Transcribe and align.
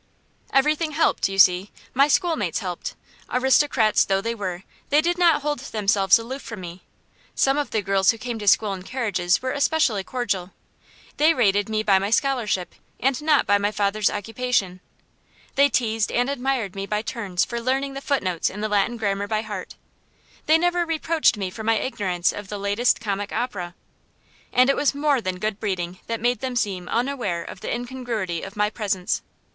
Everything 0.51 0.93
helped, 0.93 1.29
you 1.29 1.37
see. 1.37 1.69
My 1.93 2.07
schoolmates 2.07 2.57
helped. 2.57 2.95
Aristocrats 3.31 4.03
though 4.03 4.19
they 4.19 4.33
were, 4.33 4.63
they 4.89 4.99
did 4.99 5.19
not 5.19 5.43
hold 5.43 5.59
themselves 5.59 6.17
aloof 6.17 6.41
from 6.41 6.61
me. 6.61 6.81
Some 7.35 7.55
of 7.59 7.69
the 7.69 7.83
girls 7.83 8.09
who 8.09 8.17
came 8.17 8.39
to 8.39 8.47
school 8.47 8.73
in 8.73 8.81
carriages 8.81 9.43
were 9.43 9.51
especially 9.51 10.03
cordial. 10.03 10.53
They 11.17 11.35
rated 11.35 11.69
me 11.69 11.83
by 11.83 11.99
my 11.99 12.09
scholarship, 12.09 12.73
and 12.99 13.21
not 13.21 13.45
by 13.45 13.59
my 13.59 13.71
father's 13.71 14.09
occupation. 14.09 14.79
They 15.53 15.69
teased 15.69 16.11
and 16.11 16.31
admired 16.31 16.73
me 16.75 16.87
by 16.87 17.03
turns 17.03 17.45
for 17.45 17.61
learning 17.61 17.93
the 17.93 18.01
footnotes 18.01 18.49
in 18.49 18.61
the 18.61 18.69
Latin 18.69 18.97
grammar 18.97 19.27
by 19.27 19.43
heart; 19.43 19.75
they 20.47 20.57
never 20.57 20.83
reproached 20.83 21.37
me 21.37 21.51
for 21.51 21.63
my 21.63 21.75
ignorance 21.75 22.33
of 22.33 22.47
the 22.47 22.57
latest 22.57 22.99
comic 22.99 23.31
opera. 23.31 23.75
And 24.51 24.67
it 24.67 24.75
was 24.75 24.95
more 24.95 25.21
than 25.21 25.37
good 25.37 25.59
breeding 25.59 25.99
that 26.07 26.19
made 26.21 26.39
them 26.39 26.55
seem 26.55 26.89
unaware 26.89 27.43
of 27.43 27.59
the 27.59 27.71
incongruity 27.71 28.41
of 28.41 28.55
my 28.57 28.71
presence. 28.71 29.21